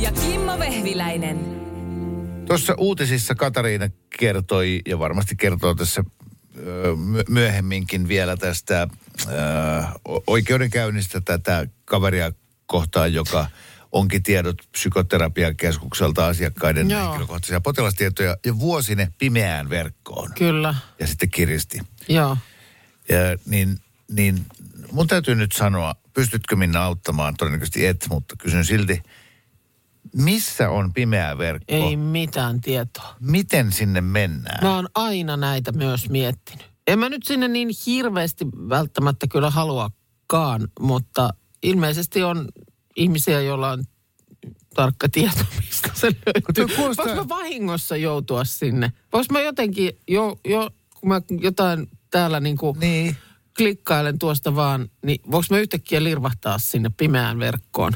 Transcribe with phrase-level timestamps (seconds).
[0.00, 1.60] Ja Kimmo Vehviläinen.
[2.46, 6.04] Tuossa uutisissa Katariina kertoi, ja varmasti kertoo tässä
[7.28, 8.88] myöhemminkin vielä tästä
[10.26, 12.32] oikeudenkäynnistä tätä kaveria
[12.66, 13.46] kohtaan, joka
[13.92, 17.02] onkin tiedot psykoterapiakeskukselta asiakkaiden Joo.
[17.02, 20.30] henkilökohtaisia potilastietoja ja vuosine pimeään verkkoon.
[20.38, 21.78] Kyllä, Ja sitten kiristi.
[22.08, 22.36] joo.
[23.08, 23.78] Ja, niin,
[24.10, 24.46] niin
[24.92, 27.34] mun täytyy nyt sanoa, pystytkö Minna auttamaan?
[27.36, 29.02] Todennäköisesti et, mutta kysyn silti.
[30.16, 31.64] Missä on pimeä verkko?
[31.68, 33.16] Ei mitään tietoa.
[33.20, 34.64] Miten sinne mennään?
[34.64, 36.70] Mä oon aina näitä myös miettinyt.
[36.86, 41.30] En mä nyt sinne niin hirveästi välttämättä kyllä haluakaan, mutta
[41.62, 42.48] ilmeisesti on
[42.96, 43.84] ihmisiä, joilla on
[44.74, 46.76] tarkka tieto, mistä se löytyy.
[46.76, 48.92] kuulostaa- Voinko mä vahingossa joutua sinne?
[49.12, 53.16] Voinko mä jotenkin, jo, jo, kun mä jotain täällä niin kuin Niin.
[53.56, 57.92] klikkailen tuosta vaan, niin voinko mä yhtäkkiä lirvahtaa sinne pimeään verkkoon?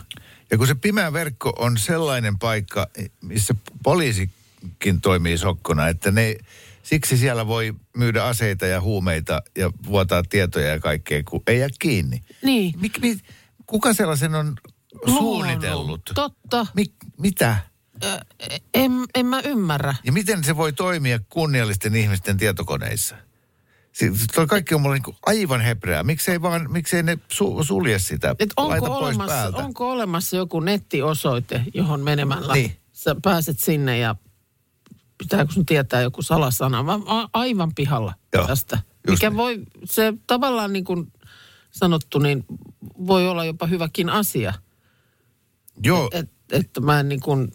[0.54, 2.86] Ja kun se pimeä verkko on sellainen paikka,
[3.20, 6.36] missä poliisikin toimii sokkona, että ne,
[6.82, 11.68] siksi siellä voi myydä aseita ja huumeita ja vuotaa tietoja ja kaikkea, kun ei jää
[11.78, 12.22] kiinni.
[12.42, 12.74] Niin.
[12.80, 13.18] Mik, mi,
[13.66, 14.54] kuka sellaisen on
[15.06, 16.00] suunnitellut?
[16.14, 16.66] Totta.
[16.74, 17.56] Mik, mitä?
[18.04, 18.20] Ö,
[18.74, 19.94] En, en mä ymmärrä.
[20.04, 23.16] Ja miten se voi toimia kunniallisten ihmisten tietokoneissa?
[23.94, 26.02] Si- Tuo kaikki on mulle niin aivan hebreää.
[26.02, 29.58] Miksei, vaan, miksei ne su- sulje sitä, Et onko, laita pois olemassa, päältä?
[29.58, 32.76] onko olemassa joku nettiosoite, johon menemällä Niin.
[32.92, 34.16] sä pääset sinne ja
[35.18, 36.82] pitääkö sun tietää joku salasana?
[36.82, 36.98] Mä
[37.32, 38.78] aivan pihalla Joo, tästä.
[39.10, 39.36] Mikä niin.
[39.36, 41.12] voi, se tavallaan niin kuin
[41.70, 42.44] sanottu, niin
[43.06, 44.52] voi olla jopa hyväkin asia.
[45.82, 47.52] Joo, Että et mä en niin kuin,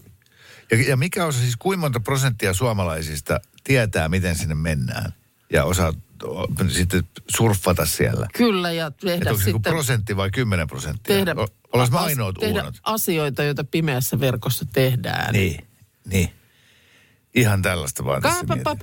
[0.71, 5.13] ja, ja mikä osa siis, kuinka monta prosenttia suomalaisista tietää, miten sinne mennään?
[5.53, 5.94] Ja osaa
[6.69, 8.28] sitten surffata siellä.
[8.34, 9.72] kyllä ja tehdä onko joku sitten...
[9.74, 11.16] prosentti vai kymmenen prosenttia?
[11.16, 12.75] tehdä, O- Olas as- ainoat tehdä uunot.
[12.84, 15.34] asioita, joita pimeässä verkossa tehdään.
[15.34, 15.68] Niin,
[16.06, 16.30] niin.
[17.35, 18.80] Ihan tällaista vaan tässä Kaapapap.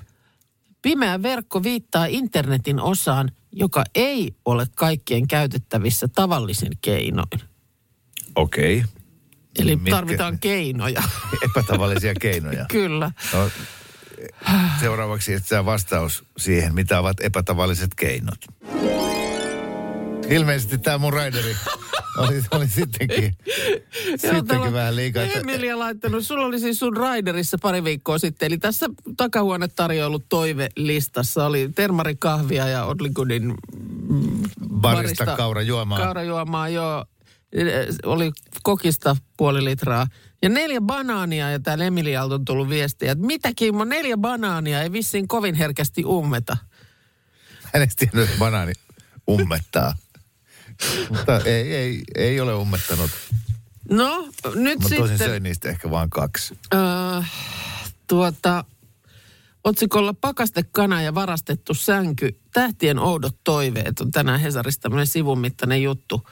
[0.83, 7.41] Pimeä verkko viittaa internetin osaan, joka ei ole kaikkien käytettävissä tavallisin keinoin.
[8.35, 8.85] Okei.
[9.59, 11.03] Eli Mitkä- tarvitaan keinoja.
[11.45, 12.67] Epätavallisia keinoja.
[12.73, 13.11] Kyllä.
[13.33, 13.51] No,
[14.81, 18.38] seuraavaksi etsää vastaus siihen, mitä ovat epätavalliset keinot.
[20.28, 21.56] Ilmeisesti tämä mun raideri
[22.19, 23.37] oli, oli sittenkin,
[24.16, 25.22] sittenkin vähän liikaa.
[25.22, 31.47] että- Emilia laittanut, sulla oli siis sun Riderissa pari viikkoa sitten, eli tässä takahuonetarjoilut toivelistassa
[31.47, 33.55] oli termarikahvia ja Odligoodin
[34.81, 35.99] Barista kaurajuomaa.
[35.99, 37.05] Kaurajuomaa, joo.
[38.05, 38.32] Oli
[38.62, 40.06] kokista puoli litraa.
[40.47, 44.93] Ja neljä banaania, ja täällä Emilialta on tullut viestiä, että mitä Kimmo, neljä banaania ei
[44.93, 46.57] vissiin kovin herkästi ummeta.
[47.62, 48.73] Hän ei tiennyt, että banaani
[49.31, 49.97] ummettaa.
[51.11, 53.11] Mutta ei, ei, ei ole ummettanut.
[53.91, 55.19] No, nyt Mä sitten...
[55.19, 56.59] söin niistä ehkä vain kaksi.
[56.75, 57.33] Äh,
[58.06, 58.65] tuota,
[59.65, 62.41] otsikolla pakastekana ja varastettu sänky.
[62.53, 66.27] Tähtien oudot toiveet on tänään Hesarissa tämmöinen sivun mittainen juttu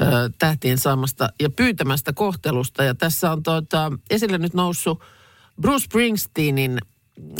[0.00, 0.08] äh,
[0.38, 2.84] tähtien saamasta ja pyytämästä kohtelusta.
[2.84, 5.00] Ja tässä on tuota, esille nyt noussut
[5.60, 6.78] Bruce Springsteenin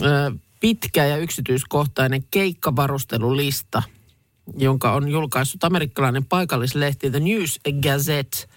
[0.02, 3.82] äh, pitkä ja yksityiskohtainen keikkavarustelulista,
[4.56, 8.38] jonka on julkaissut amerikkalainen paikallislehti The News Gazette–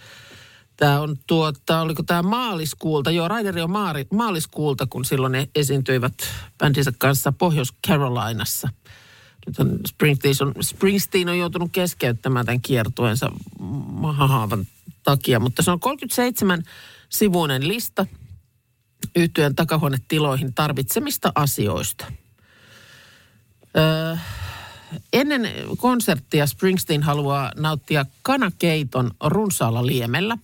[0.78, 3.70] Tämä on tuota, oliko tämä maaliskuulta, joo, Raideri on
[4.12, 6.14] maaliskuulta, kun silloin ne esiintyivät
[6.58, 8.70] bändinsä kanssa Pohjois-Carolinassa.
[9.88, 13.32] Springsteen on, Springsteen on joutunut keskeyttämään tämän kiertueensa
[13.88, 14.68] mahahaavan
[15.04, 16.64] takia, mutta se on 37
[17.10, 18.06] sivuinen lista
[19.16, 22.06] yhtyeen takahuonetiloihin tarvitsemista asioista.
[23.78, 24.16] Öö,
[25.14, 30.38] ennen konserttia Springsteen haluaa nauttia kanakeiton runsaalla liemellä.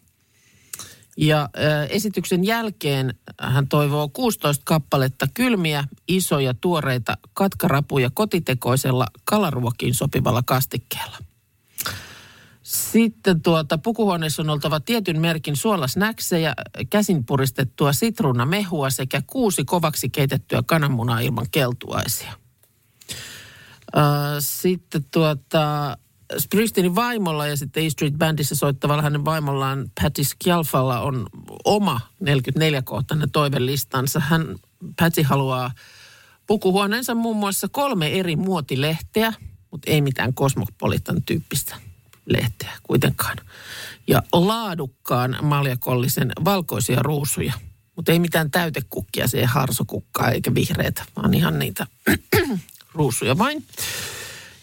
[1.18, 10.44] Ja ö, esityksen jälkeen hän toivoo 16 kappaletta kylmiä, isoja, tuoreita katkarapuja kotitekoisella kalaruokiin sopivalla
[10.46, 11.18] kastikkeella.
[12.64, 16.54] Sitten tuota, pukuhuoneessa on oltava tietyn merkin suolasnäksejä,
[16.90, 22.34] käsin puristettua sitruunamehua sekä kuusi kovaksi keitettyä kananmunaa ilman keltuaisia.
[24.40, 25.98] Sitten tuota,
[26.38, 31.28] Springsteenin vaimolla ja sitten E Street Bandissa soittavalla hänen vaimollaan Patty Scialfalla on
[31.66, 34.20] oma 44-kohtainen toivelistansa.
[34.20, 34.56] Hän,
[35.00, 35.72] Patty haluaa
[36.48, 39.34] pukuhuoneensa muun muassa kolme eri muotilehteä,
[39.72, 41.76] mutta ei mitään kosmopolitan tyyppistä
[42.26, 43.38] lehteä kuitenkaan.
[44.08, 47.54] Ja laadukkaan maljakollisen valkoisia ruusuja,
[47.96, 51.88] mutta ei mitään täytekukkia, se ei harsokukkaa eikä vihreitä, vaan ihan niitä
[52.94, 53.66] ruusuja vain.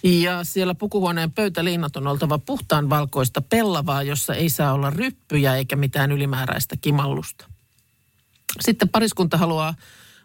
[0.02, 5.76] Ja siellä pukuhuoneen pöytäliinat on oltava puhtaan valkoista pellavaa, jossa ei saa olla ryppyjä eikä
[5.76, 7.44] mitään ylimääräistä kimallusta.
[8.60, 9.74] Sitten pariskunta haluaa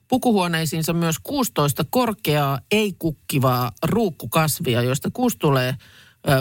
[0.08, 5.76] pukuhuoneisiinsa myös 16 korkeaa, ei-kukkivaa ruukkukasvia, joista kuusi tulee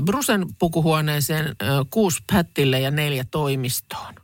[0.05, 1.57] Brusen pukuhuoneeseen,
[1.91, 4.15] kuusi Pättille ja neljä toimistoon.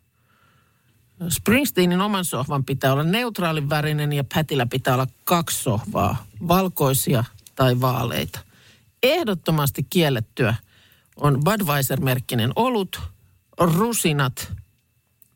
[1.29, 7.25] Springsteenin oman sohvan pitää olla neutraalin värinen ja Pätillä pitää olla kaksi sohvaa, valkoisia
[7.55, 8.48] tai vaaleita.
[9.03, 10.55] Ehdottomasti kiellettyä
[11.17, 13.01] on Budweiser-merkkinen olut,
[13.61, 14.53] rusinat,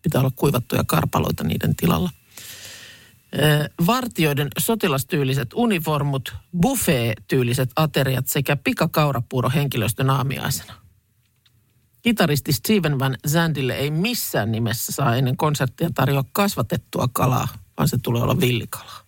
[0.03, 2.11] pitää olla kuivattuja karpaloita niiden tilalla.
[3.87, 10.75] Vartioiden sotilastyyliset uniformut, buffet-tyyliset ateriat sekä pikakaurapuuro henkilöstön aamiaisena.
[12.03, 17.49] Kitaristi Steven Van Zandille ei missään nimessä saa ennen konserttia tarjoa kasvatettua kalaa,
[17.79, 19.01] vaan se tulee olla villikalaa.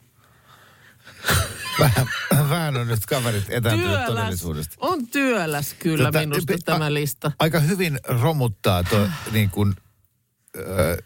[1.78, 2.06] Vähän,
[2.50, 4.76] vähän on nyt kaverit etääntynyt todellisuudesta.
[4.80, 7.32] on työläs kyllä Tota, minusta a- tämä lista.
[7.38, 9.74] Aika hyvin romuttaa tuo niin kuin,
[10.56, 11.02] ö,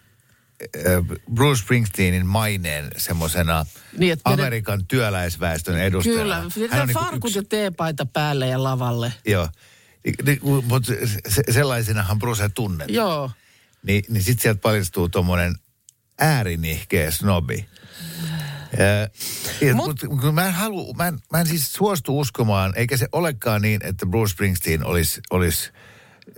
[1.35, 3.67] Bruce Springsteenin maineen semmoisena
[3.99, 6.23] Niin, Amerikan työläisväestön edustajana.
[6.23, 6.35] Kyllä,
[6.70, 9.12] Hän on niin kuin farkut yksi- ja teepaita päälle ja lavalle.
[9.26, 9.49] Joo.
[10.65, 10.93] Mutta
[11.29, 12.94] se, sellaisenahan Bruce tunnetaan.
[12.94, 13.31] Joo.
[13.82, 15.55] Niin, niin sitten sieltä paljastuu tuommoinen
[16.19, 17.69] äärinihkeä snobi.
[19.61, 23.09] Ja, Mut- mut, mä, en halu, mä, en, mä en siis suostu uskomaan, eikä se
[23.12, 25.70] olekaan niin, että Bruce Springsteen olisi, olisi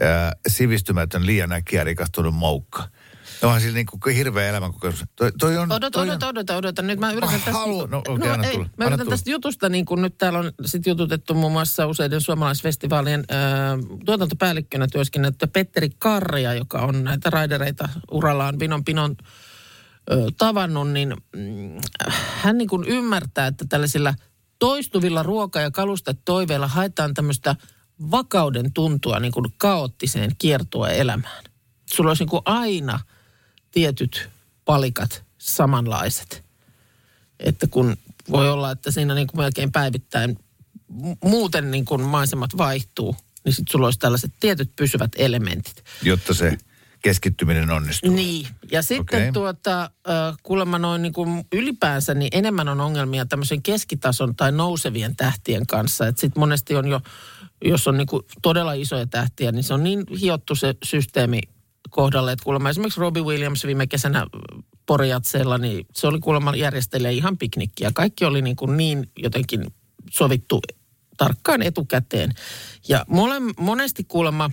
[0.02, 2.88] äh, sivistymätön, liian äkkiä rikastunut moukka.
[3.42, 5.04] Onhan sillä niin kuin hirveä elämänkokemus.
[5.16, 6.82] Toi, toi on, Odota, toi odota, on, odota, odota.
[6.82, 7.52] Nyt mä yritän tästä...
[7.52, 9.10] haluan- no, okei, anna ei, tulla, mä anna yritän tulla.
[9.16, 13.38] tästä jutusta, niin kuin nyt täällä on sit jututettu muun muassa useiden suomalaisfestivaalien äh,
[14.04, 19.24] tuotantopäällikkönä työskennellyttä Petteri Karja, joka on näitä raidereita urallaan vinon pinon ö,
[20.38, 21.80] tavannut, niin mm,
[22.42, 24.14] hän niin kuin ymmärtää, että tällaisilla
[24.58, 27.56] toistuvilla ruoka- ja kalustetoiveilla haetaan tämmöistä
[28.10, 31.44] vakauden tuntua niin kuin kaoottiseen kiertoa elämään.
[31.86, 33.00] Sulla olisi niin kuin aina
[33.70, 34.28] tietyt
[34.64, 36.44] palikat samanlaiset.
[37.40, 37.96] Että kun
[38.30, 40.38] voi olla, että siinä niin kuin melkein päivittäin
[40.92, 45.84] mu- muuten niin kuin maisemat vaihtuu, niin sitten sulla olisi tällaiset tietyt pysyvät elementit.
[46.02, 46.58] jotta se
[47.02, 48.10] keskittyminen onnistuu.
[48.10, 49.32] Niin, ja sitten okay.
[49.32, 49.90] tuota,
[50.42, 56.06] kuulemma noin niin kuin ylipäänsä, niin enemmän on ongelmia tämmöisen keskitason tai nousevien tähtien kanssa.
[56.06, 57.00] Että sitten monesti on jo,
[57.64, 61.40] jos on niin kuin todella isoja tähtiä, niin se on niin hiottu se systeemi
[61.90, 64.26] kohdalle, että kuulemma esimerkiksi Robbie Williams viime kesänä
[64.86, 67.90] Porijatseella, niin se oli kuulemma järjestelee ihan piknikkiä.
[67.94, 69.66] Kaikki oli niin, kuin niin jotenkin
[70.10, 70.60] sovittu
[71.16, 72.34] tarkkaan etukäteen.
[72.88, 74.50] Ja mole, monesti kuulemma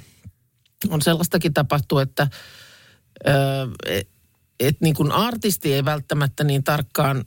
[0.89, 2.27] on sellaistakin tapahtuu, että
[3.27, 3.67] Öö,
[4.59, 7.25] että niin kuin artisti ei välttämättä niin tarkkaan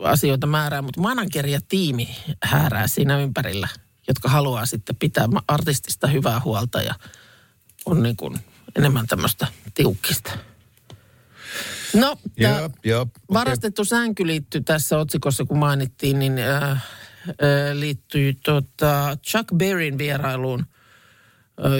[0.00, 3.68] asioita määrää, mutta manageri ja tiimi häärää siinä ympärillä,
[4.08, 6.94] jotka haluaa sitten pitää artistista hyvää huolta ja
[7.86, 8.38] on niin kuin
[8.76, 10.32] enemmän tämmöistä tiukkista.
[11.94, 12.64] No, joo.
[12.64, 12.92] okei.
[13.32, 16.80] varastettu sänky liittyy tässä otsikossa, kun mainittiin, niin äh, äh,
[17.72, 20.66] liittyy tota Chuck Berryn vierailuun
[21.64, 21.72] äh,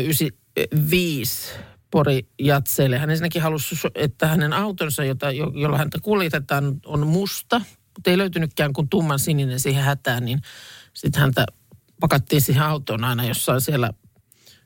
[0.56, 1.52] 95
[1.90, 2.98] Pori Jatseille.
[2.98, 7.60] Hän ensinnäkin halusi, että hänen autonsa, jota, jo- jolla häntä kuljetetaan, on musta,
[7.94, 10.40] mutta ei löytynytkään kuin tumman sininen siihen hätään, niin
[10.94, 11.46] sitten häntä
[12.00, 13.90] pakattiin siihen autoon aina jossain siellä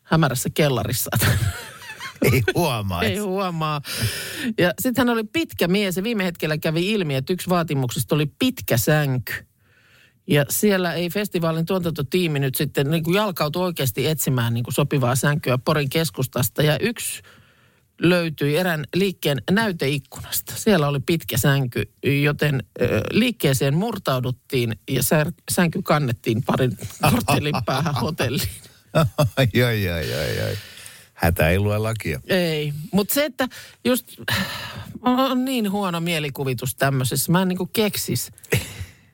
[0.02, 1.11] hämärässä kellarissa.
[2.33, 3.02] Ei huomaa.
[3.02, 3.80] Ei huomaa.
[4.59, 8.26] Ja sitten hän oli pitkä mies ja viime hetkellä kävi ilmi, että yksi vaatimuksista oli
[8.38, 9.33] pitkä sänky.
[10.28, 15.16] Ja siellä ei festivaalin tuotantotiimi nyt sitten niin kuin jalkautui oikeasti etsimään niin kuin sopivaa
[15.16, 16.62] sänkyä Porin keskustasta.
[16.62, 17.23] Ja yksi
[18.02, 20.52] löytyi erään liikkeen näyteikkunasta.
[20.56, 21.92] Siellä oli pitkä sänky,
[22.23, 22.62] joten
[23.11, 25.02] liikkeeseen murtauduttiin ja
[25.50, 26.78] sänky kannettiin parin
[27.11, 28.49] korttelin päähän hotelliin.
[29.37, 30.56] ai, ai, ai, ai.
[31.14, 32.20] Hätä ei lue lakia.
[32.26, 33.49] Ei, mutta se, että
[33.85, 34.06] just
[35.02, 37.32] on niin huono mielikuvitus tämmöisessä.
[37.32, 38.30] Mä en niinku keksis.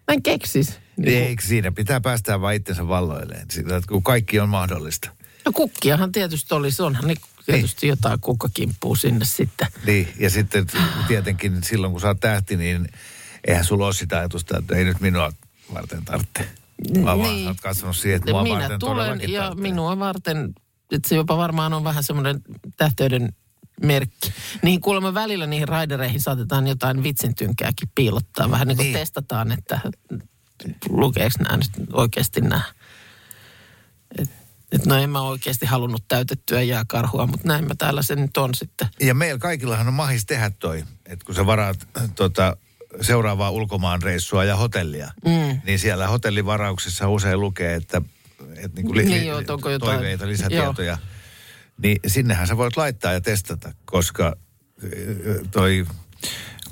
[0.08, 0.83] Mä en keksis.
[0.96, 5.10] Niinku, Eikö siinä pitää päästää vaan itsensä valloilleen, sitä, että kun kaikki on mahdollista.
[5.44, 9.66] no kukkiahan tietysti olisi, onhan niin tietysti jotain kukkakimppuu sinne sitten.
[9.86, 10.66] Niin, ja sitten
[11.08, 12.88] tietenkin silloin kun sä oot tähti, niin
[13.46, 15.32] eihän sulla ole sitä ajatusta, että ei nyt minua
[15.74, 16.48] varten tarvitse.
[17.04, 17.48] Vaan, vaan Niin.
[17.48, 19.62] oot katsonut siihen, että mua Minä varten tulen ja tarvitsee.
[19.62, 20.54] minua varten
[20.92, 22.40] että se jopa varmaan on vähän semmoinen
[22.76, 23.32] tähteyden
[23.82, 24.32] merkki.
[24.62, 28.50] Niin kuulemma välillä niihin raidereihin saatetaan jotain vitsintynkääkin piilottaa.
[28.50, 28.98] Vähän niin kuin Niin.
[28.98, 29.80] testataan, että
[30.88, 32.62] lukeeko nämä nyt oikeasti nämä.
[34.18, 34.30] Et,
[34.72, 38.54] et no en mä oikeasti halunnut täytettyä jääkarhua, mutta näin mä täällä se nyt on
[38.54, 38.88] sitten.
[39.00, 42.56] Ja meillä kaikillahan on mahis tehdä toi, että kun sä varaat tota,
[43.00, 45.60] seuraavaa ulkomaan reissua ja hotellia, mm.
[45.64, 48.02] niin siellä hotellivarauksessa usein lukee, että,
[48.56, 50.98] että niin kuin li, Niin joo, onko jotain- toiveita, lisätietoja.
[51.82, 54.36] Niin sinnehän sä voit laittaa ja testata, koska
[55.50, 55.86] toi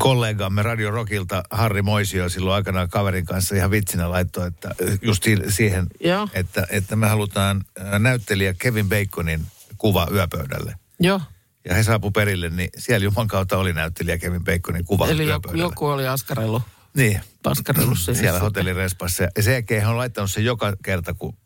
[0.02, 5.42] kollegamme Radio Rockilta Harri Moisio silloin aikanaan kaverin kanssa ihan vitsinä laittoi, että just si-
[5.48, 6.28] siihen, Joo.
[6.32, 9.46] että, että me halutaan ä, näyttelijä Kevin Baconin
[9.78, 10.74] kuva yöpöydälle.
[11.00, 11.20] Joo,
[11.64, 15.56] Ja he saapu perille, niin siellä Juman kautta oli näyttelijä Kevin Baconin kuva eli joku,
[15.56, 16.62] joku oli askarellut,
[16.94, 18.40] Niin, paskarellut siellä sitten.
[18.40, 19.22] hotellirespassa.
[19.36, 21.36] Ja sen jälkeen he on laittanut sen joka kerta, kun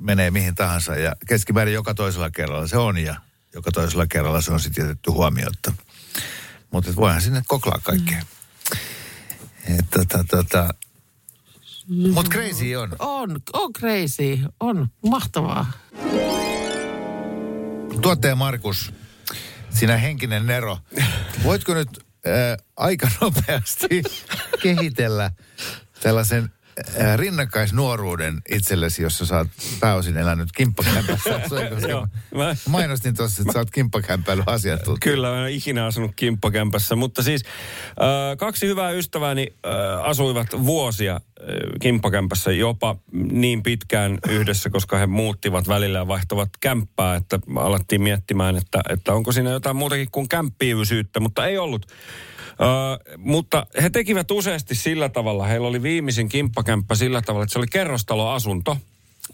[0.00, 0.96] menee mihin tahansa.
[0.96, 3.16] Ja keskimäärin joka toisella kerralla se on ja
[3.54, 5.72] joka toisella kerralla se on sitten jätetty huomiotta.
[6.72, 8.22] Mutta voihan sinne koklaa kaikkea.
[9.68, 9.76] Mm.
[9.90, 10.74] Tota, tota.
[12.12, 12.96] Mutta crazy on.
[12.98, 15.72] On, on crazy, on mahtavaa.
[18.02, 18.92] Tuottaja Markus,
[19.70, 20.78] sinä henkinen Nero,
[21.44, 24.02] voitko nyt äh, aika nopeasti
[24.62, 25.30] kehitellä
[26.02, 26.52] tällaisen
[27.16, 29.48] rinnakkaisnuoruuden itsellesi, jossa sä oot
[29.80, 31.30] pääosin elänyt kimppakämpässä.
[31.88, 35.12] Joo, mä- Mainostin tuossa, että sä oot kimppakämpäily asiantuntija.
[35.12, 37.42] Kyllä, mä en ole ikinä asunut kimppakämpässä, mutta siis
[37.88, 39.72] äh, kaksi hyvää ystävääni äh,
[40.08, 41.20] asuivat vuosia äh,
[41.80, 48.56] kimppakämpässä jopa niin pitkään yhdessä, koska he muuttivat välillä ja vaihtavat kämppää, että alettiin miettimään,
[48.56, 51.86] että, että onko siinä jotain muutakin kuin kämppiivisyyttä, mutta ei ollut.
[53.18, 57.66] Mutta he tekivät useasti sillä tavalla, heillä oli viimeisin kimppakämppä sillä tavalla, että se oli
[57.66, 58.76] kerrostaloasunto,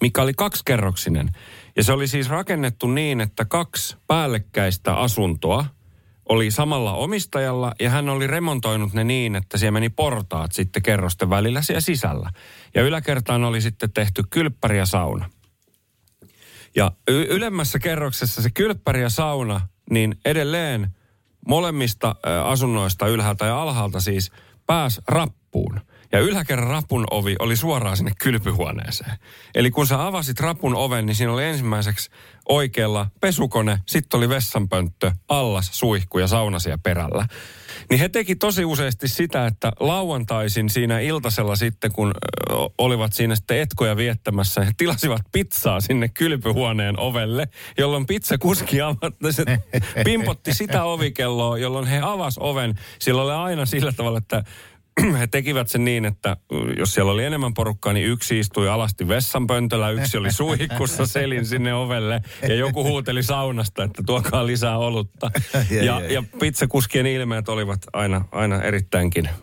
[0.00, 1.30] mikä oli kaksikerroksinen.
[1.76, 5.64] Ja se oli siis rakennettu niin, että kaksi päällekkäistä asuntoa
[6.28, 11.30] oli samalla omistajalla ja hän oli remontoinut ne niin, että siellä meni portaat sitten kerrosten
[11.30, 12.30] välillä siellä sisällä.
[12.74, 15.30] Ja yläkertaan oli sitten tehty kylppäri ja sauna.
[16.76, 19.60] Ja y- ylemmässä kerroksessa se kylppäri ja sauna,
[19.90, 20.88] niin edelleen
[21.46, 24.32] molemmista asunnoista ylhäältä ja alhaalta siis
[24.66, 25.80] pääs rappuun.
[26.12, 29.18] Ja yläkerran rapun ovi oli suoraan sinne kylpyhuoneeseen.
[29.54, 32.10] Eli kun sä avasit rapun oven, niin siinä oli ensimmäiseksi
[32.48, 37.26] oikealla pesukone, sitten oli vessanpönttö, allas, suihku ja sauna siellä perällä.
[37.90, 42.12] Niin he teki tosi useasti sitä, että lauantaisin siinä iltasella sitten, kun
[42.78, 47.48] olivat siinä sitten etkoja viettämässä, he tilasivat pizzaa sinne kylpyhuoneen ovelle,
[47.78, 49.44] jolloin pizzakuski avatti, se
[50.04, 52.78] pimpotti sitä ovikelloa, jolloin he avas oven.
[52.98, 54.44] Sillä oli aina sillä tavalla, että
[55.18, 56.36] he tekivät sen niin, että
[56.78, 61.74] jos siellä oli enemmän porukkaa, niin yksi istui alasti vessanpöntöllä, yksi oli suihkussa selin sinne
[61.74, 65.30] ovelle ja joku huuteli saunasta, että tuokaa lisää olutta.
[65.70, 69.34] Ja, Ja, pizzakuskien ilmeet olivat aina, aina erittäinkin äh,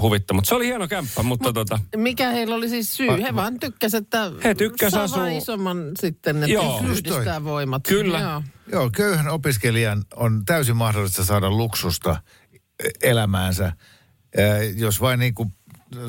[0.00, 0.36] huvittamat.
[0.38, 3.22] Mutta se oli hieno kämppä, mutta tota, Mikä heillä oli siis syy?
[3.22, 7.82] He vaan tykkäsivät, että He tykkäs saa asua- isomman sitten, että Joo, yhdistää voimat.
[7.88, 8.20] Kyllä.
[8.20, 8.42] Joo.
[8.72, 12.16] Joo, köyhän opiskelijan on täysin mahdollista saada luksusta
[12.84, 13.72] e- elämäänsä, Ää,
[14.76, 15.52] jos vain niin kuin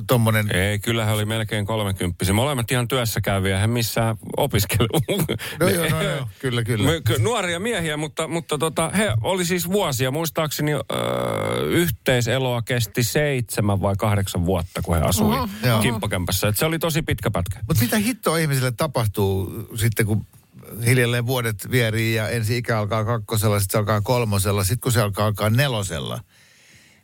[0.07, 0.55] tommonen...
[0.55, 2.33] ei, kyllä he oli melkein kolmekymppisiä.
[2.33, 4.87] Molemmat ihan työssä käyviä, he missään opiskelu.
[5.59, 6.89] No joo, no joo, kyllä, kyllä.
[7.19, 10.11] Nuoria miehiä, mutta, mutta tota, he oli siis vuosia.
[10.11, 10.81] Muistaakseni öö,
[11.69, 15.47] yhteiseloa kesti seitsemän vai kahdeksan vuotta, kun he asui Oho,
[15.81, 16.47] kimppakämpässä.
[16.47, 17.59] Et se oli tosi pitkä pätkä.
[17.67, 20.25] Mutta mitä hittoa ihmisille tapahtuu sitten, kun
[20.85, 25.01] hiljalleen vuodet vierii ja ensi ikä alkaa kakkosella, sitten se alkaa kolmosella, sitten kun se
[25.01, 26.19] alkaa alkaa nelosella,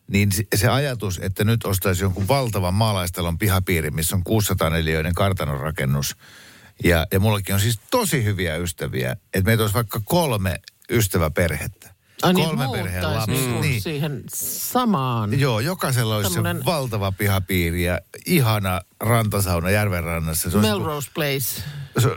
[0.09, 6.15] niin se- ajatus, että nyt ostaisi jonkun valtavan maalaistalon pihapiiri, missä on 600 neliöinen kartanorakennus,
[6.83, 10.59] ja, ja mullakin on siis tosi hyviä ystäviä, että meitä olisi vaikka kolme
[10.91, 11.89] ystäväperhettä.
[12.21, 13.31] Ai niin, kolme perheen lapsi.
[13.31, 13.81] niinku Niin.
[13.81, 15.39] siihen samaan.
[15.39, 20.51] Joo, jokaisella olisi Tämmönen- se valtava pihapiiri ja ihana rantasauna järven rannassa.
[20.51, 21.61] Se Melrose Place.
[21.99, 22.09] se-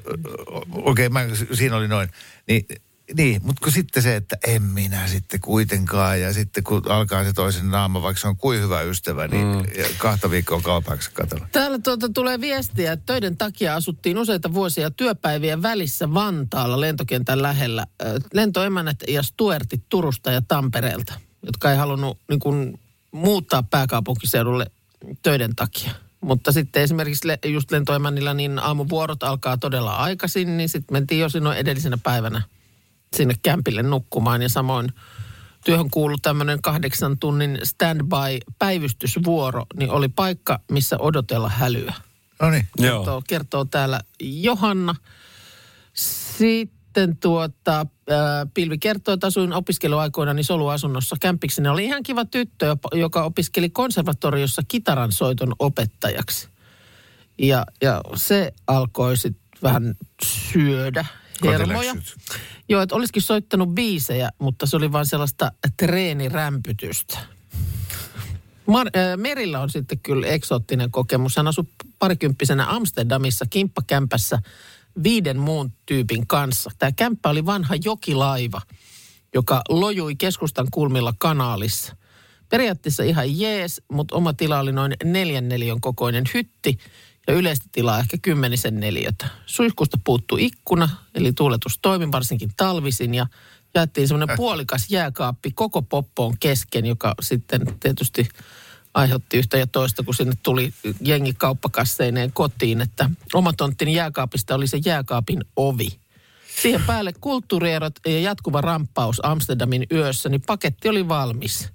[0.72, 2.08] Okei, okay, siinä oli noin.
[2.48, 2.66] Niin,
[3.16, 6.20] niin mutta kun sitten se, että en minä sitten kuitenkaan.
[6.20, 9.62] Ja sitten kun alkaa se toisen naama, vaikka se on kuin hyvä ystävä, niin mm.
[9.98, 11.46] kahta viikkoa kaupaksi katsella.
[11.52, 17.86] Täällä tuota tulee viestiä, että töiden takia asuttiin useita vuosia työpäivien välissä Vantaalla lentokentän lähellä.
[18.32, 22.80] Lentoemännät ja Stuartit Turusta ja Tampereelta, jotka ei halunnut niin kuin,
[23.12, 24.66] muuttaa pääkaupunkiseudulle
[25.22, 25.90] töiden takia.
[26.20, 31.28] Mutta sitten esimerkiksi le- just lentoemännillä niin aamuvuorot alkaa todella aikaisin, niin sitten mentiin jo
[31.28, 32.42] silloin edellisenä päivänä
[33.16, 34.92] sinne kämpille nukkumaan ja samoin
[35.64, 41.94] työhön kuului tämmöinen kahdeksan tunnin standby-päivystysvuoro, niin oli paikka, missä odotella hälyä.
[42.42, 42.68] No niin.
[42.78, 44.94] Kertoo, kertoo täällä Johanna.
[45.92, 47.86] sitten tuota, äh,
[48.54, 51.68] Pilvi kertoo, että asuin opiskeluaikoina niin soluasunnossa kämpikseni.
[51.68, 56.48] Oli ihan kiva tyttö, joka opiskeli konservatoriossa kitaran soiton opettajaksi.
[57.38, 61.06] Ja, ja se alkoi sitten vähän syödä
[61.50, 61.96] hermoja.
[62.68, 67.18] Joo, että olisikin soittanut biisejä, mutta se oli vain sellaista treenirämpytystä.
[68.66, 71.36] Mar- äh, Merillä on sitten kyllä eksoottinen kokemus.
[71.36, 71.64] Hän asui
[71.98, 74.38] parikymppisenä Amsterdamissa kimppakämpässä
[75.02, 76.70] viiden muun tyypin kanssa.
[76.78, 78.60] Tämä kämppä oli vanha jokilaiva,
[79.34, 81.96] joka lojui keskustan kulmilla kanaalissa.
[82.48, 86.78] Periaatteessa ihan jees, mutta oma tila oli noin neljän neliön kokoinen hytti
[87.26, 89.26] ja yleistä tilaa ehkä kymmenisen neliötä.
[89.46, 93.26] Suihkusta puuttui ikkuna, eli tuuletus toimi varsinkin talvisin ja
[93.74, 98.28] jaettiin semmoinen puolikas jääkaappi koko poppoon kesken, joka sitten tietysti
[98.94, 104.66] aiheutti yhtä ja toista, kun sinne tuli jengi kauppakasseineen kotiin, että oma tonttini jääkaapista oli
[104.66, 105.88] se jääkaapin ovi.
[106.62, 111.68] Siihen päälle kulttuurierot ja jatkuva ramppaus Amsterdamin yössä, niin paketti oli valmis.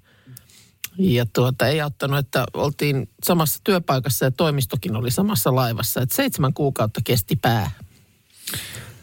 [0.98, 6.00] Ja tuota, ei auttanut, että oltiin samassa työpaikassa ja toimistokin oli samassa laivassa.
[6.00, 7.70] Että seitsemän kuukautta kesti pää.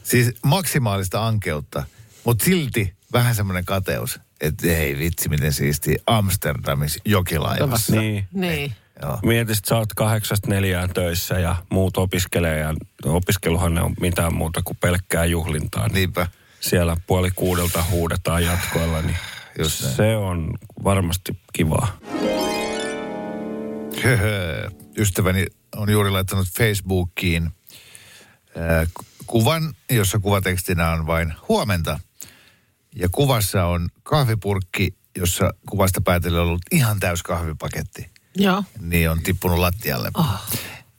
[0.03, 1.83] Siis maksimaalista ankeutta,
[2.23, 7.95] mutta silti vähän semmoinen kateus, että ei vitsi miten siisti Amsterdamissa jokilaivassa.
[7.95, 8.27] Niin.
[8.33, 8.75] Niin.
[9.01, 9.19] Joo.
[9.23, 12.73] Mietit, että sä oot kahdeksasta neljään töissä ja muut opiskelee ja
[13.05, 15.87] opiskeluhan ne on mitään muuta kuin pelkkää juhlintaa.
[15.87, 16.27] Niin Niinpä.
[16.59, 19.17] siellä puoli kuudelta huudetaan jatkoilla, niin
[19.59, 19.95] Just näin.
[19.95, 21.97] se on varmasti kivaa.
[24.03, 24.69] Höhö.
[24.97, 25.45] Ystäväni
[25.75, 31.99] on juuri laittanut Facebookiin äh, ku- kuvan, jossa kuvatekstinä on vain huomenta.
[32.95, 38.09] Ja kuvassa on kahvipurkki, jossa kuvasta päätellen on ollut ihan täys kahvipaketti.
[38.35, 38.63] Joo.
[38.79, 40.11] Niin on tippunut lattialle.
[40.17, 40.41] Oh.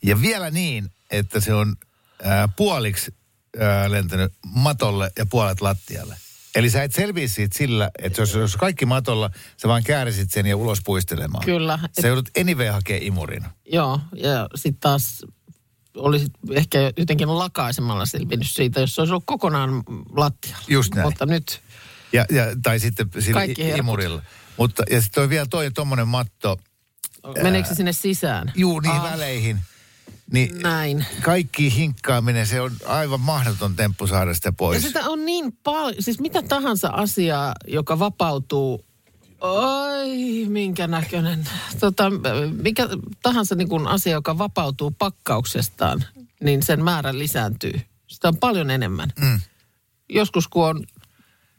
[0.03, 1.77] Ja vielä niin, että se on
[2.23, 3.15] ää, puoliksi
[3.61, 6.17] ää, lentänyt matolle ja puolet lattialle.
[6.57, 9.31] Eli sä et selviä siitä sillä, että jos, jos kaikki matolla,
[9.63, 11.45] sä vaan käärisit sen ja ulos puistelemaan.
[11.45, 11.79] Kyllä.
[12.01, 13.45] Sä joudut anyway hakee imurin.
[13.73, 15.23] Joo, ja sitten taas
[15.97, 19.83] olisit ehkä jotenkin lakaisemalla selvinnyt siitä, jos se olisi ollut kokonaan
[20.17, 20.65] lattialla.
[20.69, 21.07] Just näin.
[21.07, 21.61] Mutta nyt,
[22.13, 23.43] Ja, ja, tai sitten sillä
[23.79, 24.23] imurilla.
[24.57, 26.57] Mutta, ja sitten on vielä toi tommonen matto,
[27.43, 28.53] meneekö se sinne sisään?
[28.55, 29.59] juu niihin Ah, väleihin.
[30.33, 31.07] Niin Näin.
[31.23, 34.83] kaikki hinkkaaminen, se on aivan mahdoton temppu saada sitä Ja pois.
[34.83, 38.85] sitä on niin paljon, siis mitä tahansa asiaa, joka vapautuu,
[39.41, 41.49] oi minkä näköinen,
[41.81, 42.05] tota,
[42.63, 42.89] mikä
[43.23, 46.05] tahansa niin kuin asia, joka vapautuu pakkauksestaan,
[46.43, 47.81] niin sen määrä lisääntyy.
[48.07, 49.13] Sitä on paljon enemmän.
[49.21, 49.41] Mm.
[50.09, 50.85] Joskus kun on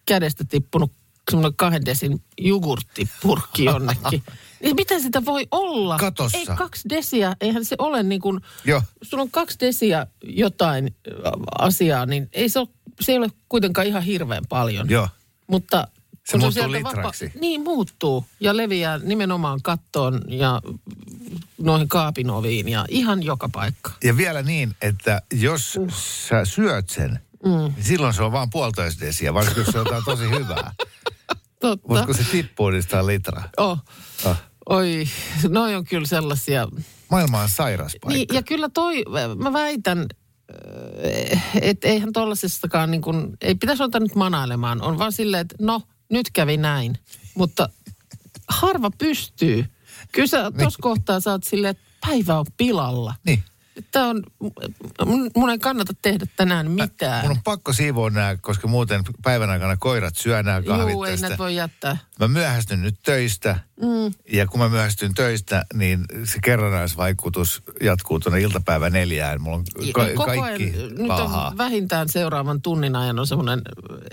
[0.05, 0.91] kädestä tippunut
[1.31, 4.23] semmoinen kahden desin jogurttipurkki jonnekin,
[4.63, 5.97] niin miten sitä voi olla?
[5.97, 6.37] Katossa.
[6.37, 8.81] Ei kaksi desiä, eihän se ole niin kuin, Joo.
[9.01, 12.67] sulla on kaksi desiä jotain ä, asiaa, niin ei se, ole,
[13.01, 14.89] se ei ole kuitenkaan ihan hirveän paljon.
[14.89, 15.09] Joo.
[15.47, 15.87] Mutta
[16.23, 17.31] Se muuttuu sieltä litraksi.
[17.39, 20.61] niin muuttuu ja leviää nimenomaan kattoon ja
[21.57, 23.91] noihin kaapin oviin ja ihan joka paikka.
[24.03, 25.79] Ja vielä niin, että jos
[26.27, 27.51] sä syöt sen, mm.
[27.51, 30.71] niin silloin se on vaan puolitoista desiä, varsinkin jos se on tosi hyvää.
[31.59, 31.87] Totta.
[31.87, 33.43] Mutta kun se tippuu, niin sitä on litra.
[33.57, 33.79] Oh.
[34.25, 34.43] Ah.
[34.69, 35.03] Oi,
[35.49, 36.67] noi on kyllä sellaisia.
[37.11, 38.17] Maailma on sairas paikka.
[38.17, 39.03] Niin, ja kyllä toi,
[39.37, 40.07] mä väitän,
[41.61, 44.81] että eihän tollasestakaan niin kuin, ei pitäisi ottaa nyt manailemaan.
[44.81, 46.97] On vaan silleen, että no, nyt kävi näin.
[47.35, 47.69] Mutta
[48.47, 49.65] harva pystyy.
[50.11, 53.13] Kyllä sä tuossa kohtaa saat silleen, että päivä on pilalla.
[53.25, 53.43] Niin.
[53.91, 54.23] Tämä on,
[55.05, 57.21] mun, mun ei kannata tehdä tänään mitään.
[57.21, 61.17] Mun on pakko siivoa nämä, koska muuten päivän aikana koirat syö nämä kahvit Juu, ei
[61.17, 61.97] näitä voi jättää.
[62.19, 63.59] Mä myöhästyn nyt töistä.
[63.81, 64.13] Mm.
[64.33, 69.41] Ja kun mä myöhästyn töistä, niin se kerrannaisvaikutus jatkuu tuonne iltapäivä neljään.
[69.41, 69.63] Mulla on
[69.93, 73.61] ka- Koko kaikki ajan, nyt on vähintään seuraavan tunnin ajan on semmoinen,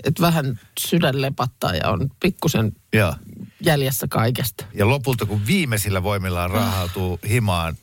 [0.03, 3.15] että vähän sydän lepattaa ja on pikkusen Joo.
[3.61, 4.65] jäljessä kaikesta.
[4.73, 7.75] Ja lopulta, kun viimeisillä voimillaan rahautuu himaan,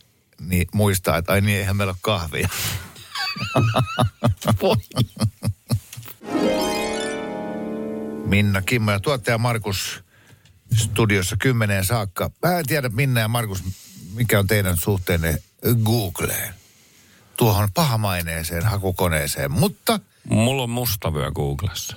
[0.46, 2.48] niin muistaa, että ai niin, eihän meillä ole kahvia.
[4.62, 4.76] Voi.
[8.24, 10.04] Minna, Kimmo ja tuottaja Markus
[10.76, 12.30] studiossa kymmeneen saakka.
[12.46, 13.62] Mä en tiedä, Minna ja Markus,
[14.14, 15.38] mikä on teidän suhteenne
[15.84, 16.54] Googleen.
[17.36, 21.96] Tuohon pahamaineeseen hakukoneeseen, mutta Mulla on mustavyö Googlessa.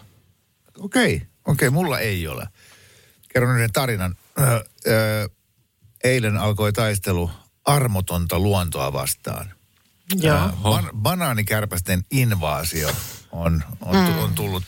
[0.79, 2.47] okei, okei, mulla ei ole.
[3.33, 4.15] Kerron yhden tarinan.
[4.39, 5.29] Ö, ö,
[6.03, 7.31] eilen alkoi taistelu
[7.65, 9.51] armotonta luontoa vastaan.
[10.15, 10.37] Joo.
[10.37, 12.89] Ää, Ban- banaanikärpästen invaasio
[13.31, 14.17] on, on, mm.
[14.19, 14.63] on tullut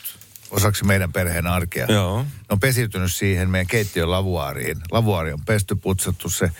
[0.50, 1.86] osaksi meidän perheen arkea.
[1.88, 2.22] Joo.
[2.22, 4.76] Ne on pesiytynyt siihen meidän keittiön lavuaariin.
[4.90, 6.50] Lavuaari on pesty, putsattu se,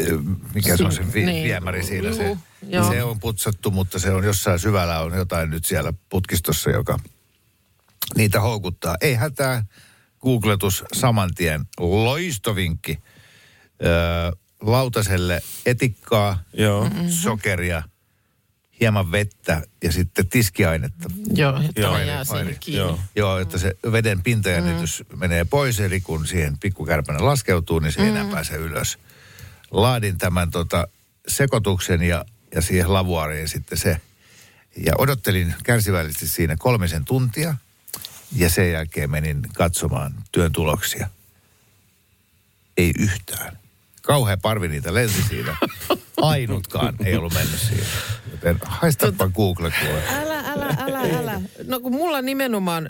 [0.00, 0.18] ö,
[0.54, 1.44] mikä se on se vi- Niin.
[1.44, 2.14] viemäri siinä.
[2.14, 2.90] Se, joo.
[2.90, 6.98] se on putsattu, mutta se on jossain syvällä on jotain nyt siellä putkistossa, joka
[8.16, 8.96] niitä houkuttaa.
[9.00, 9.64] Ei hätää,
[10.20, 11.64] googletus saman tien.
[11.80, 12.98] Loistovinkki.
[13.84, 16.90] Öö, lautaselle etikkaa, Joo.
[17.08, 17.82] sokeria,
[18.80, 21.08] hieman vettä ja sitten tiskiainetta.
[21.34, 22.78] Joo, että Joo, jää siihen kiinni.
[22.78, 23.00] Joo.
[23.16, 25.18] Joo, että se veden pintajännitys mm.
[25.18, 28.98] menee pois, eli kun siihen pikkukärpänä laskeutuu, niin se ei enää pääse ylös.
[29.70, 30.88] Laadin tämän tota,
[31.28, 34.00] sekoituksen ja, ja siihen lavuaariin sitten se.
[34.76, 37.54] Ja odottelin kärsivällisesti siinä kolmisen tuntia.
[38.32, 41.08] Ja sen jälkeen menin katsomaan työn tuloksia.
[42.76, 43.57] Ei yhtään.
[44.08, 45.56] Kauhea parvi niitä lensi siinä.
[46.16, 47.86] Ainutkaan ei ollut mennyt siinä.
[48.30, 50.02] Joten haistapa Google kuule.
[50.22, 51.40] Älä, älä, älä, älä.
[51.66, 52.88] No kun mulla nimenomaan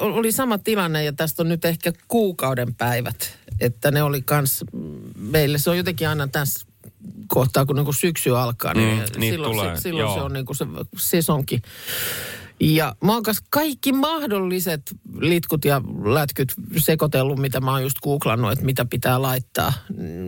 [0.00, 3.38] oli sama tilanne ja tästä on nyt ehkä kuukauden päivät.
[3.60, 4.64] Että ne oli kans,
[5.18, 6.66] meille se on jotenkin aina tässä
[7.26, 10.24] kohtaa, kun niinku syksy alkaa, niin, Mm, niitä silloin, tulee, se, silloin se joo.
[10.24, 11.62] on niinku se sesonki.
[12.60, 14.82] Ja mä oon kaikki mahdolliset
[15.20, 19.72] litkut ja lätkyt sekoitellut, mitä mä oon just googlannut, että mitä pitää laittaa.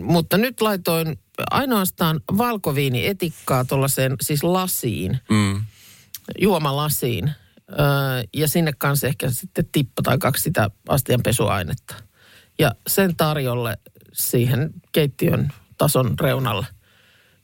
[0.03, 1.19] Mutta nyt laitoin
[1.51, 5.61] ainoastaan valkoviinietikkaa tuollaiseen siis lasiin Mm.
[6.41, 7.31] juomalasiin.
[7.71, 7.77] Öö,
[8.33, 11.95] ja sinne kanssa ehkä sitten tippa tai kaksi sitä astianpesuainetta.
[12.59, 13.77] Ja sen tarjolle
[14.13, 16.65] siihen keittiön tason reunalle.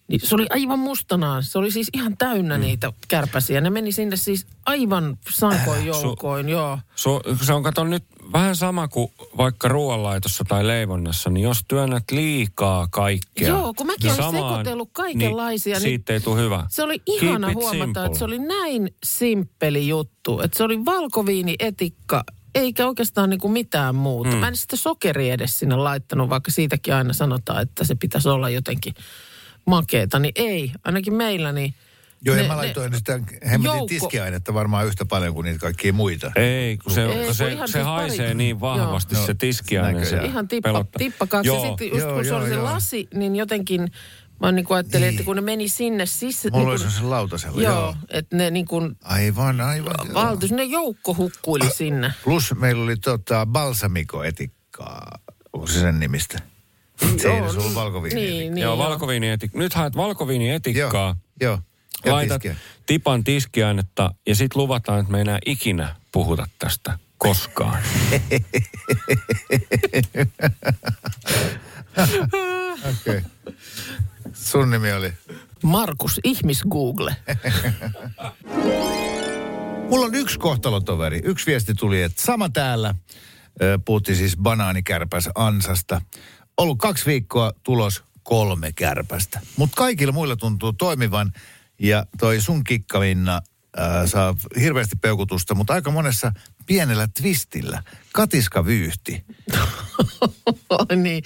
[0.10, 1.44] Niin se oli aivan mustanaan.
[1.44, 2.62] Se oli siis ihan täynnä mm.
[2.62, 3.62] niitä kärpäsiä.
[3.62, 6.80] Ne meni sinne siis aivan sankoin joukoin, joo.
[6.96, 12.04] So, se on kato nyt vähän sama kuin vaikka ruoanlaitossa tai leivonnassa, niin jos työnnät
[12.12, 13.48] liikaa kaikkea.
[13.48, 16.66] Joo, kun mäkin olen sekoitellut kaikenlaisia, Niin niin- siitä ei tule hyvä.
[16.70, 18.06] Se oli ihana huomata, simple.
[18.06, 20.42] että se oli näin simppeli juttu.
[20.42, 22.24] Että se oli valkoviini, etikka,
[22.56, 24.32] eikä oikeastaan niin kuin mitään muuta.
[24.32, 24.38] Mm.
[24.38, 28.50] Mä en sitä sokeri edes sinne laittanut, vaikka siitäkin aina sanotaan, että se pitäisi olla
[28.50, 28.94] jotenkin
[29.70, 30.20] makeeta.
[30.20, 31.74] Niin ei, ainakin meillä niin...
[32.26, 35.94] Joo, ne- ja mä ne- laitoin sitä hemmetin tiskiainetta varmaan yhtä paljon kuin niitä kaikkia
[35.94, 36.32] muita.
[36.36, 39.26] Ei, kun se, Ei, kun se, ihan se siis haisee pari- niin vahvasti Joo.
[39.26, 40.06] se tiskiainen.
[40.06, 40.18] Se.
[40.26, 40.98] Ihan tippa, pelottaa.
[41.00, 41.48] tippa kaksi.
[41.48, 41.64] Joo.
[41.64, 43.92] Ja sitten just Joo, kun se joo, oli se lasi, niin jotenkin...
[44.42, 45.14] Mä niin kuin ajattelin, Niin.
[45.14, 46.52] että kun ne meni sinne sisään...
[46.52, 47.96] Mulla niin olisi kuin, se lautasella, joo, joo.
[48.10, 49.96] että ne niin kuin Aivan, aivan.
[50.14, 52.14] valtuus, ne joukko hukkuili sinne.
[52.24, 55.20] Plus meillä oli tota balsamikoetikkaa.
[55.54, 56.40] Onko se sen nimistä?
[57.18, 58.22] Se ollut niin, valkoviini.
[58.22, 58.78] Niin, niin, Joo, joo.
[58.78, 59.62] valkoviinietikkaa.
[59.62, 61.16] Nyt haet valkoviinietikkaa.
[61.42, 61.60] Joo, joo.
[62.06, 62.56] Ja laitat tiskiä.
[62.86, 67.78] tipan tiskiainetta ja sitten luvataan, että me ei enää ikinä puhuta tästä koskaan.
[72.90, 73.18] Okei.
[73.18, 73.22] Okay.
[74.34, 75.14] Sun nimi oli?
[75.64, 77.16] Markus, ihmis Google.
[79.90, 81.22] Mulla on yksi kohtalotoveri.
[81.24, 82.96] Yksi viesti tuli, että sama täällä.
[83.86, 86.02] Puhuttiin siis banaanikärpäs ansasta.
[86.60, 89.40] Ollut kaksi viikkoa tulos kolme kärpästä.
[89.58, 91.32] Mutta kaikilla muilla tuntuu toimivan.
[91.80, 93.42] Ja toi sun kikkavinna
[93.80, 96.32] äh, saa hirveästi peukutusta, mutta aika monessa
[96.66, 97.84] pienellä twistillä.
[98.14, 99.26] Katiska vyyhti.
[101.04, 101.24] niin,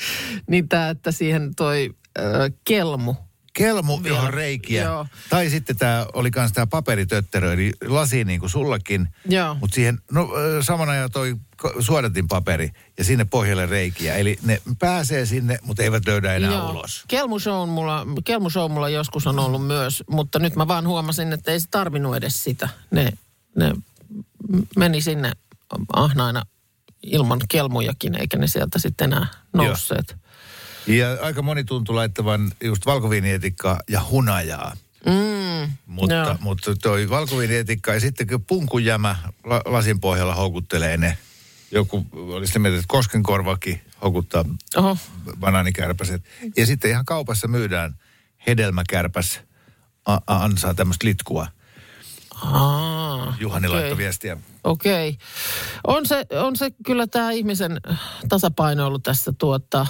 [0.48, 2.24] niin tää, että siihen toi äh,
[2.64, 3.16] kelmu.
[3.54, 4.18] Kelmu, Vielä.
[4.18, 4.84] johon reikiä.
[4.84, 5.08] Joo.
[5.30, 9.10] Tai sitten tämä oli myös tämä paperitötterö, eli lasi niin kuin sullakin.
[9.30, 9.56] Joo.
[9.56, 10.30] Mutta siihen, no
[10.62, 11.36] samana ajan toi
[11.80, 14.16] suodatin paperi ja sinne pohjalle reikiä.
[14.16, 16.72] Eli ne pääsee sinne, mutta eivät löydä enää Joo.
[16.72, 17.04] ulos.
[17.08, 21.60] Kelmushow mulla, kelmushow mulla joskus on ollut myös, mutta nyt mä vaan huomasin, että ei
[21.60, 22.70] se tarvinnut edes sitä.
[22.92, 23.12] Ne,
[23.56, 23.74] ne
[24.78, 25.32] meni sinne
[25.94, 26.44] ahnaina
[27.04, 30.23] ilman kelmujakin, eikä ne sieltä sitten enää nousseet.
[30.88, 34.74] Ja aika moni tuntuu laittavan just valkoviinietikkaa ja hunajaa.
[35.06, 36.36] Mm, Mutta, joo.
[36.42, 41.18] mutta toi valkoviinietikka ja sitten kun punkujämä la, lasin pohjalla houkuttelee ne.
[41.72, 44.98] Joku oli sitä mieltä, että koskenkorvakin houkuttaa Oho.
[45.40, 46.24] banaanikärpäset.
[46.58, 47.96] Ja sitten ihan kaupassa myydään
[48.48, 49.40] hedelmäkärpäs
[50.06, 51.48] a- a- ansaa tämmöistä litkua.
[52.42, 53.80] Aa, Juhani okei.
[53.80, 54.38] laittoi viestiä.
[54.64, 55.18] Okei.
[55.88, 57.82] On se, on se kyllä tämä ihmisen
[58.30, 59.88] tasapaino ollut tässä tuota,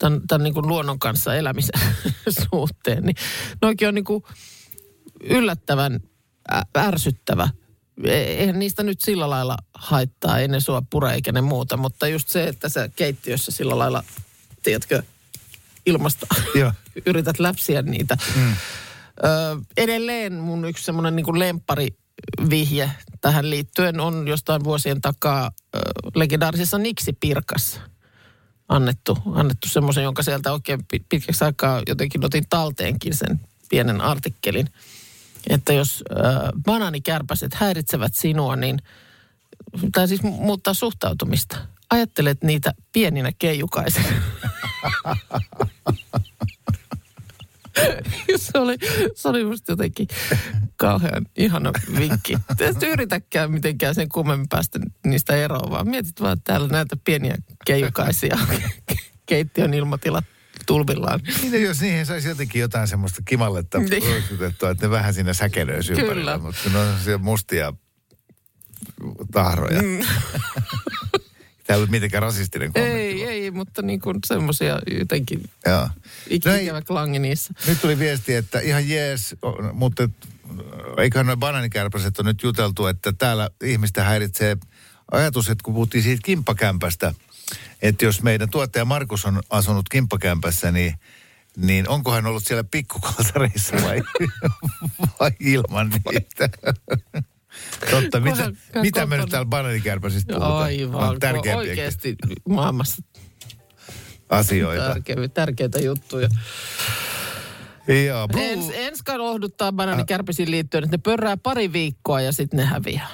[0.00, 1.80] tämän, tämän niin kuin luonnon kanssa elämisen
[2.50, 3.02] suhteen.
[3.02, 3.16] Niin,
[3.62, 4.22] noikin on niin kuin
[5.20, 6.00] yllättävän
[6.78, 7.48] ärsyttävä.
[8.04, 12.08] E- Eihän niistä nyt sillä lailla haittaa, ei ne sua pure eikä ne muuta, mutta
[12.08, 14.04] just se, että sä keittiössä sillä lailla,
[14.62, 15.02] tiedätkö,
[15.86, 16.72] ilmasta Joo.
[17.06, 18.16] yrität läpsiä niitä.
[18.36, 18.52] Mm.
[18.52, 18.56] Ö,
[19.76, 21.88] edelleen mun yksi semmoinen niin lemppari
[22.50, 25.78] vihje tähän liittyen on jostain vuosien takaa ö,
[26.14, 27.80] legendaarisessa Niksi-pirkassa
[28.70, 34.68] annettu, annettu semmoisen, jonka sieltä oikein pi- pitkäksi aikaa jotenkin otin talteenkin sen pienen artikkelin.
[35.48, 36.14] Että jos ö,
[36.64, 38.78] banaanikärpäset häiritsevät sinua, niin
[39.92, 41.58] tai siis mu- muuttaa suhtautumista.
[41.90, 44.08] Ajattelet niitä pieninä keijukaisina.
[48.36, 48.76] se oli,
[49.14, 50.08] se oli musta jotenkin
[50.80, 52.38] Kauhean ihana vinkki.
[52.60, 57.36] Et yritäkään mitenkään sen kummemmin päästä niistä eroon, vaan mietit vaan että täällä näitä pieniä
[57.66, 58.38] keijukaisia
[59.26, 60.24] keittiön ilmatilat
[60.66, 61.20] tulvillaan.
[61.42, 64.02] Niin, jos niihin saisi jotenkin jotain semmoista kimalletta Niin.
[64.02, 67.72] ruikutettua, että ne vähän siinä säkelöisi ympärillä, mutta ne on siellä mustia
[69.32, 69.82] tahroja.
[69.82, 69.98] Mm.
[71.70, 72.98] Tämä ei ole mitenkään rasistinen kommentti.
[72.98, 75.88] Ei, ei, mutta niin kuin semmoisia jotenkin Joo.
[76.30, 77.54] Ikävä klangi niissä.
[77.66, 79.36] nyt tuli viesti, että ihan jees,
[79.72, 80.08] mutta
[80.98, 84.56] eiköhän noin banaanikärpäset on nyt juteltu, että täällä ihmistä häiritsee
[85.12, 87.14] ajatus, että kun puhuttiin siitä kimppakämpästä,
[87.82, 90.94] että jos meidän tuottaja Markus on asunut kimppakämpässä, niin
[91.56, 94.02] niin onko hän ollut siellä pikkukalsareissa vai,
[95.20, 96.48] vai ilman niitä?
[97.90, 100.62] Totta, mitä, Kohan- mitä me nyt täällä banaanikärpäsistä puhutaan?
[100.62, 101.18] Aivan,
[101.56, 102.16] oikeasti
[102.48, 103.02] maailmassa
[104.28, 104.84] asioita.
[104.88, 106.28] tärkeitä, tärkeitä juttuja.
[108.06, 112.64] Joo, blue- Ens, enska lohduttaa banaanikärpisiin liittyen, että ne pörrää pari viikkoa ja sitten ne
[112.64, 113.08] häviää.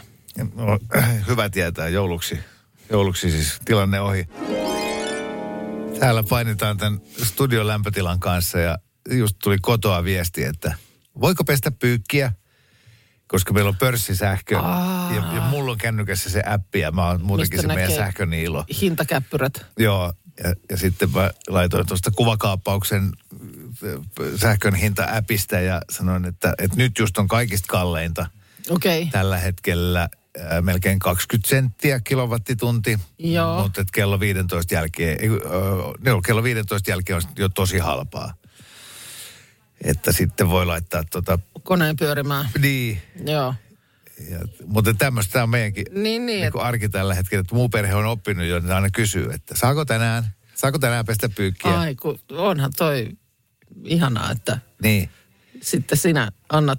[0.55, 0.79] No,
[1.29, 2.39] hyvä tietää jouluksi.
[2.91, 4.25] Jouluksi siis tilanne ohi.
[6.01, 8.79] Täällä painitaan tämän studion lämpötilan kanssa ja
[9.11, 10.75] just tuli kotoa viesti, että
[11.21, 12.33] voiko pestä pyykkiä?
[13.29, 17.59] Koska meillä on pörssisähkö ja, ja mulla on kännykässä se appi ja mä oon muutenkin
[17.59, 18.65] Mistä se meidän sähköniilo.
[18.81, 19.67] Hintakäppyrät.
[19.79, 20.13] Joo,
[20.45, 23.13] ja, ja sitten mä laitoin tuosta kuvakaappauksen
[23.85, 24.03] äh,
[24.37, 28.27] sähkön hinta-appista ja sanoin, että, että nyt just on kaikista kalleinta.
[28.71, 29.07] Okay.
[29.11, 32.99] tällä hetkellä äh, melkein 20 senttiä kilowattitunti.
[33.19, 33.63] Joo.
[33.63, 35.19] Mutta kello 15 jälkeen,
[36.07, 38.35] äh, kello 15 jälkeen on jo tosi halpaa.
[39.85, 42.49] Että sitten voi laittaa tota, Koneen pyörimään.
[42.61, 43.03] niin.
[43.27, 43.55] Joo.
[44.31, 46.27] Ja, mutta tämmöistä on meidänkin Niin, niin.
[46.27, 49.33] niin Et, kuin arki tällä hetkellä, että muu perhe on oppinut jo, niin aina kysyy,
[49.33, 51.79] että saako tänään, saako tänään pestä pyykkiä?
[51.81, 53.09] ai, kun onhan toi
[53.85, 55.11] ihanaa, että Niin.
[55.63, 56.79] sitten sinä annat,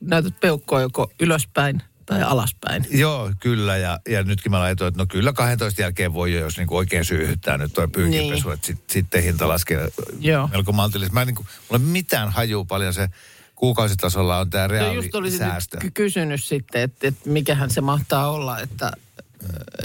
[0.00, 2.86] näytät peukkoa joko ylöspäin tai alaspäin.
[2.90, 3.76] Joo, kyllä.
[3.76, 7.04] Ja, ja nytkin mä laitoin, että no kyllä 12 jälkeen voi jo, jos niinku oikein
[7.04, 8.54] syyhyttää nyt tuo pyykinpesu, Niin.
[8.54, 9.88] että sit, sitten hinta laskee
[10.20, 10.48] Joo.
[10.52, 11.14] melko maltillisesti.
[11.14, 13.08] Mä en niinku, mulla ei mitään hajuu paljon se
[13.54, 15.76] kuukausitasolla on tämä No reaali just olisin säästö.
[15.76, 18.92] nyt ky- kysynyt sitten, että, että mikähän se mahtaa olla, että äh,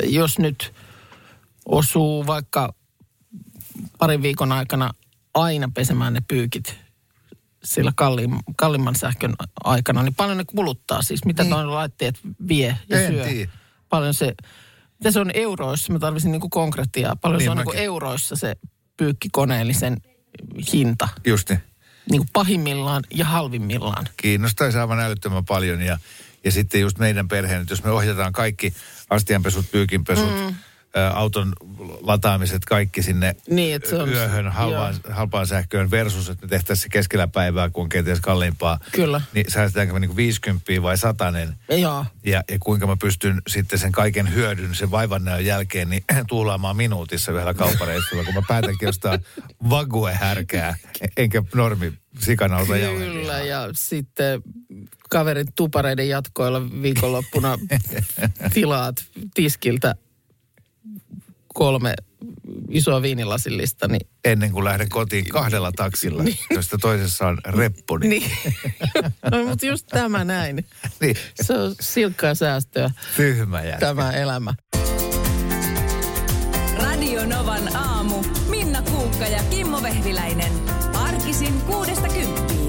[0.10, 0.74] jos nyt
[1.66, 2.74] osuu vaikka
[3.98, 4.92] parin viikon aikana
[5.34, 6.76] aina pesemään ne pyykit
[7.64, 11.50] sillä kalliim, kalliimman sähkön aikana, niin paljon ne kuluttaa siis, mitä Niin.
[11.50, 11.56] niin.
[11.58, 13.26] noin laitteet vie ja En syö.
[13.26, 13.52] tiedä.
[13.90, 14.34] Paljon se,
[15.00, 17.84] mitä se on euroissa, mä tarvitsin niinku konkretiaa, paljon Niin se on niinku mäkin.
[17.86, 18.56] euroissa se
[18.98, 19.98] pyykkikoneellisen
[20.74, 21.60] hinta, Just niin.
[22.12, 24.08] niinku pahimmillaan ja halvimmillaan.
[24.18, 25.82] Kiinnostaisi aivan älyttömän paljon.
[25.82, 25.98] Ja,
[26.44, 28.74] ja sitten just meidän perheen, että jos me ohjataan kaikki
[29.10, 30.56] astianpesut, pyykinpesut, mm.
[31.14, 31.54] Auton
[32.02, 36.84] lataamiset, kaikki sinne Niin, että se on- yöhön halpaan, halpaan sähköön versus, että me tehtäisiin
[36.84, 38.80] se keskellä päivää, kun on kenties kalliimpaa.
[38.92, 39.22] Kyllä.
[39.34, 41.56] Niin säästetäänkö me niin 50 vai satanen?
[41.70, 42.06] Joo.
[42.26, 47.32] Ja, ja kuinka mä pystyn sitten sen kaiken hyödyn, sen vaivannäön jälkeen, niin tuulaamaan minuutissa
[47.32, 49.18] yhdellä kauppareissulla, kun mä päätänkin ostaa
[49.70, 50.76] vague-härkää,
[51.18, 54.42] enkä normi sikanauta Kyllä, ja sitten
[55.10, 57.58] kaverin tupareiden jatkoilla viikonloppuna
[58.54, 59.96] tilaat tiskiltä
[61.60, 61.94] kolme
[62.70, 66.24] isoa viinilasillista, niin, Ennen kuin lähden kotiin kahdella taksilla,
[66.56, 68.08] josta toisessa on reppuni.
[68.08, 68.32] niin.
[69.32, 70.56] no mutta just tämä näin.
[71.02, 71.16] niin.
[71.42, 73.86] Se on silkkaa säästöä, Tyhmä jätkä.
[73.86, 74.54] tämä elämä.
[76.84, 78.24] Radio Novan aamu.
[78.50, 80.52] Minna Kuukka ja Kimmo Vehviläinen.
[80.94, 82.69] Arkisin kuudesta kymppiin.